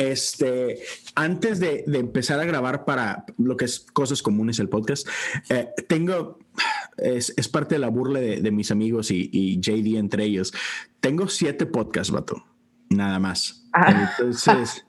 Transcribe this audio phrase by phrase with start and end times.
[0.00, 0.78] Este,
[1.14, 5.06] antes de, empezar a grabar para lo que es cosas comunes el podcast,
[5.50, 6.38] eh, tengo,
[6.96, 10.54] es, parte de la burla de, mis amigos y, JD entre ellos.
[11.00, 12.42] Tengo siete podcasts, vato,
[12.88, 13.68] nada más.
[13.74, 14.10] Ah.
[14.18, 14.86] Entonces,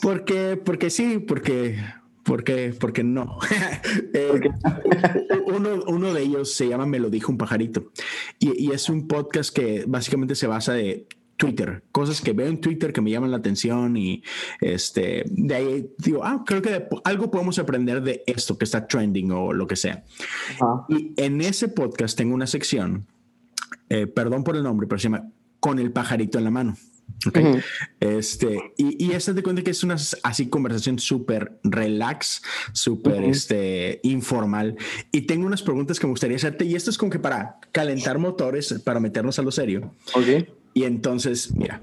[0.00, 1.84] porque, porque sí, porque,
[2.22, 3.38] porque, porque no.
[4.16, 4.40] Eh,
[5.46, 7.90] uno, uno, de ellos se llama Me lo dijo un pajarito
[8.38, 11.08] y, y es un podcast que básicamente se basa de
[11.44, 14.22] Twitter, cosas que veo en Twitter que me llaman la atención y
[14.60, 19.30] este, de ahí digo, ah, creo que algo podemos aprender de esto que está trending
[19.30, 20.04] o lo que sea.
[20.88, 23.06] Y en ese podcast tengo una sección,
[23.90, 25.30] eh, perdón por el nombre, pero se llama
[25.60, 26.76] Con el pajarito en la mano.
[27.26, 27.60] Okay.
[28.00, 34.00] Este, y, y esta te cuenta que es una así conversación súper relax, súper este,
[34.02, 34.76] informal.
[35.12, 36.64] Y tengo unas preguntas que me gustaría hacerte.
[36.64, 39.94] Y esto es como que para calentar motores, para meternos a lo serio.
[40.14, 40.48] Okay.
[40.74, 41.82] Y entonces, mira,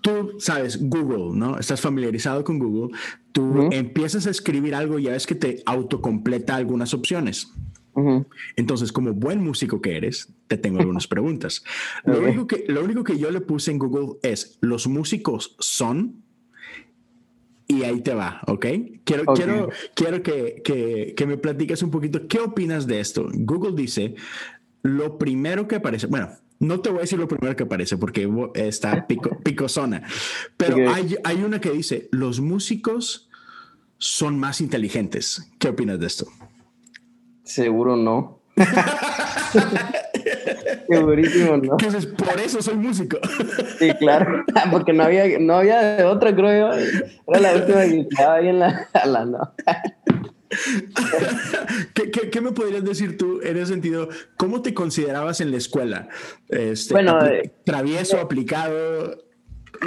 [0.00, 1.58] tú sabes Google, ¿no?
[1.58, 2.96] Estás familiarizado con Google.
[3.32, 7.52] Tú empiezas a escribir algo y ya ves que te autocompleta algunas opciones.
[8.54, 11.64] Entonces, como buen músico que eres, te tengo algunas preguntas.
[12.04, 16.22] Lo, único que, lo único que yo le puse en Google es, ¿los músicos son?
[17.66, 18.66] Y ahí te va, ¿ok?
[19.04, 23.28] Quiero, quiero, quiero que, que, que, me platiques un poquito, ¿qué opinas de esto?
[23.30, 24.14] Google dice,
[24.82, 28.28] lo primero que aparece, bueno, no te voy a decir lo primero que aparece porque
[28.54, 30.02] está pico, picosona,
[30.56, 33.28] pero hay, hay una que dice, los músicos
[33.98, 35.50] son más inteligentes.
[35.58, 36.26] ¿Qué opinas de esto?
[37.44, 38.42] Seguro no.
[40.88, 41.72] Segurísimo, ¿no?
[41.72, 43.18] Entonces, por eso soy músico.
[43.78, 46.78] Sí, claro, porque no había, no había de otra, creo yo.
[47.26, 49.54] Era la última que estaba ahí en la, la no.
[52.30, 54.08] ¿Qué, me podrías decir tú en ese sentido?
[54.36, 56.08] ¿Cómo te considerabas en la escuela?
[56.48, 59.16] Este, bueno, eh, travieso, eh, aplicado.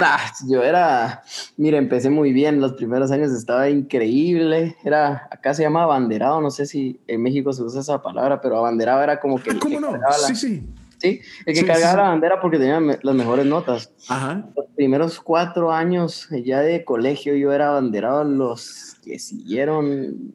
[0.00, 1.22] Ah, yo era,
[1.56, 6.50] mira, empecé muy bien, los primeros años estaba increíble, era, acá se llama abanderado, no
[6.50, 9.58] sé si en México se usa esa palabra, pero abanderado era como que...
[9.58, 9.98] ¿Cómo no?
[10.26, 10.66] Sí, sí.
[11.02, 13.92] Sí, el que cargaba la bandera porque tenía las mejores notas.
[14.08, 14.48] Ajá.
[14.56, 20.32] Los primeros cuatro años ya de colegio yo era abanderado, los que siguieron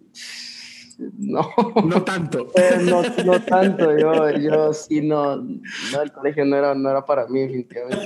[1.17, 1.49] no.
[1.85, 2.47] No tanto.
[2.55, 3.97] Eh, no, no, tanto.
[3.97, 8.05] Yo, yo sí, no, no, el colegio no era, no era para mí, definitivamente.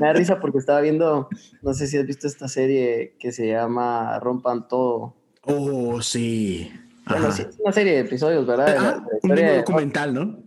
[0.00, 1.28] me da risa porque estaba viendo,
[1.62, 5.16] no sé si has visto esta serie que se llama Rompan Todo.
[5.42, 6.70] Oh, sí.
[7.08, 9.02] Bueno, sí, es una serie de episodios, ¿verdad?
[9.22, 10.42] un documental, ¿no?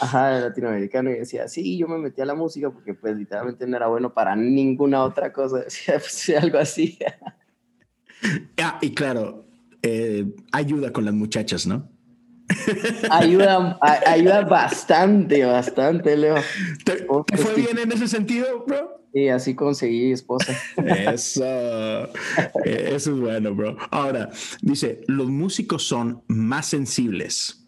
[0.00, 1.10] Ajá, de latinoamericano.
[1.10, 4.12] Y decía, sí, yo me metí a la música porque, pues, literalmente no era bueno
[4.12, 5.58] para ninguna otra cosa.
[5.64, 6.98] Decía, pues, algo así.
[8.62, 9.46] ah, y claro,
[9.82, 11.88] eh, ayuda con las muchachas, ¿no?
[13.10, 16.36] Ayuda, ayuda bastante, bastante, Leo.
[16.84, 17.06] ¿Te,
[17.36, 19.05] fue bien en ese sentido, bro?
[19.16, 20.54] Sí, así conseguí esposa.
[20.76, 21.42] Eso,
[22.66, 23.74] eh, eso es bueno, bro.
[23.90, 24.28] Ahora,
[24.60, 27.66] dice, los músicos son más sensibles.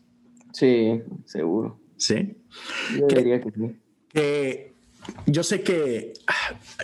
[0.53, 1.81] Sí, seguro.
[1.97, 2.37] ¿Sí?
[2.99, 3.77] Yo diría que sí.
[4.13, 4.75] Que
[5.25, 6.13] yo sé que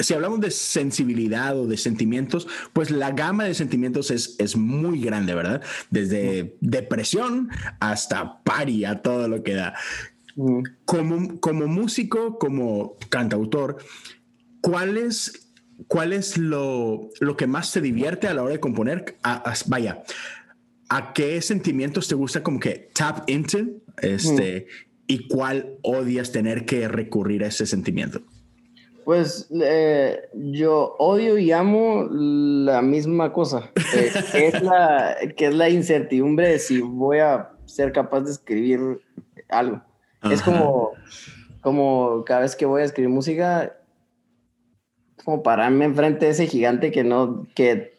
[0.01, 4.99] si hablamos de sensibilidad o de sentimientos, pues la gama de sentimientos es, es muy
[4.99, 5.63] grande, ¿verdad?
[5.91, 7.51] Desde depresión
[7.81, 9.75] hasta pari, a todo lo que da.
[10.87, 13.77] Como, como músico, como cantautor,
[14.65, 15.53] ¿cuál es,
[15.89, 19.17] cuál es lo, lo que más te divierte a la hora de componer?
[19.67, 20.03] vaya,
[20.89, 23.59] ¿a qué sentimientos te gusta como que tap into?
[24.01, 24.67] Este,
[25.07, 28.23] y cuál odias tener que recurrir a ese sentimiento?
[29.05, 35.55] Pues eh, yo odio y amo la misma cosa, eh, que, es la, que es
[35.55, 38.81] la incertidumbre de si voy a ser capaz de escribir
[39.51, 39.83] algo.
[40.23, 40.93] Es como,
[41.61, 43.77] como cada vez que voy a escribir música,
[45.25, 47.95] como pararme enfrente de ese gigante que no, que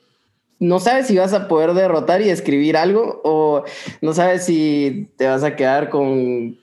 [0.59, 3.63] no sabes si vas a poder derrotar y escribir algo o
[4.01, 6.57] no sabes si te vas a quedar con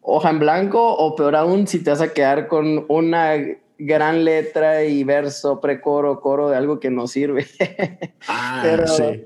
[0.00, 3.34] hoja en blanco o peor aún si te vas a quedar con una
[3.78, 7.46] gran letra y verso, precoro, coro de algo que no sirve.
[8.28, 9.24] Ah, pero, sí.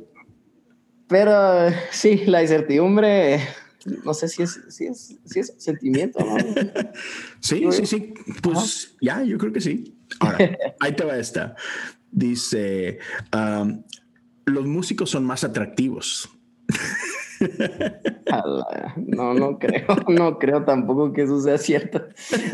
[1.09, 3.41] Pero sí, la incertidumbre,
[4.05, 6.37] no sé si es, si es, si es sentimiento, ¿no?
[7.41, 8.15] sí, sí, sí.
[8.43, 10.00] Pues ya, yo creo que sí.
[10.19, 10.39] Ahora,
[10.81, 11.55] ahí te va esta.
[12.11, 12.99] Dice,
[13.35, 13.83] um,
[14.47, 16.29] los músicos son más atractivos.
[18.97, 22.07] No, no creo, no creo tampoco que eso sea cierto.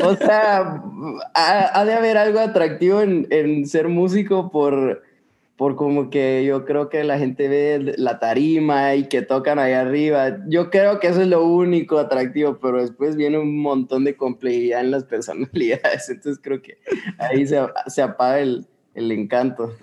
[0.03, 0.81] O sea,
[1.33, 5.03] ha, de haber algo atractivo en, en, ser músico por,
[5.57, 9.73] por como que yo creo que la gente ve la tarima y que tocan ahí
[9.73, 10.37] arriba.
[10.47, 14.81] Yo creo que eso es lo único atractivo, pero después viene un montón de complejidad
[14.81, 16.09] en las personalidades.
[16.09, 16.77] Entonces creo que
[17.17, 18.67] ahí se, se apaga el,
[18.97, 19.75] el encanto.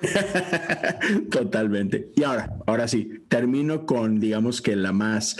[1.30, 2.10] Totalmente.
[2.16, 5.36] Y ahora, ahora sí, termino con, digamos que la más,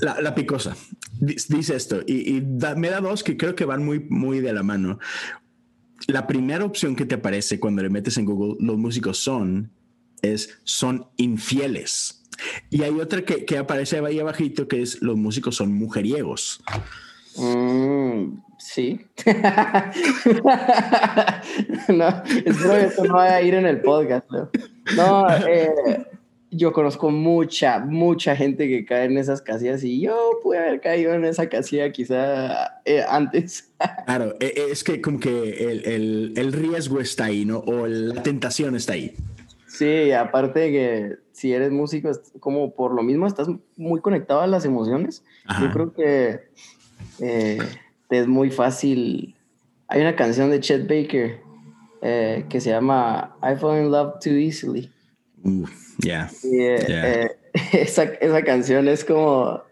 [0.00, 0.74] la, picosa.
[1.20, 2.42] Dice esto, y,
[2.76, 4.98] me da dos que creo que van muy, muy de la mano.
[6.08, 9.70] La primera opción que te aparece cuando le metes en Google, los músicos son,
[10.22, 12.24] es, son infieles.
[12.70, 16.60] Y hay otra que, que aparece ahí abajito que es, los músicos son mujeriegos.
[17.36, 19.00] Mm, sí.
[21.88, 22.08] no,
[22.44, 24.26] espero que esto no vaya a ir en el podcast.
[24.96, 26.06] No, eh,
[26.54, 31.14] yo conozco mucha, mucha gente que cae en esas casillas y yo pude haber caído
[31.14, 33.72] en esa casilla quizá eh, antes.
[34.06, 37.60] claro, e, e, es que como que el, el, el, riesgo está ahí, ¿no?
[37.60, 39.14] O la tentación está ahí.
[39.66, 44.46] Sí, aparte de que si eres músico, como por lo mismo estás muy conectado a
[44.46, 45.24] las emociones.
[45.58, 46.40] Yo creo que
[47.20, 47.58] eh,
[48.10, 49.34] es muy fácil.
[49.88, 51.40] Hay una canción de Chet Baker
[52.02, 54.92] eh, que se llama I Fall in Love Too Easily.
[55.98, 56.30] Yeah.
[56.44, 57.30] Eh,
[57.72, 59.62] esa, esa canción es como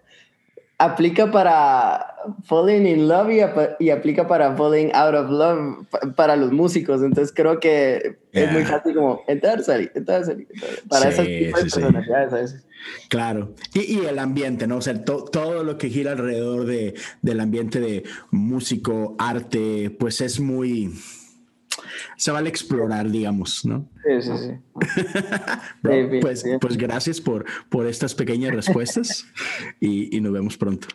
[0.80, 2.14] aplica para
[2.44, 3.30] falling in love
[3.78, 5.86] y, aplica para falling out of love
[6.16, 7.02] para los músicos.
[7.02, 10.48] Entonces creo que es muy fácil como entrar, salir, entrar, salir.
[10.88, 12.66] Para esas tipos de personalidades a veces.
[13.10, 13.54] Claro.
[13.74, 14.78] Y, y, el ambiente, ¿no?
[14.78, 20.40] O sea, todo lo que gira alrededor de, del ambiente de músico, arte, pues es
[20.40, 20.94] muy
[22.20, 23.88] se vale explorar, digamos, ¿no?
[24.04, 24.52] Sí, sí, sí.
[26.20, 29.24] pues, pues gracias por, por estas pequeñas respuestas
[29.80, 30.88] y, y nos vemos pronto.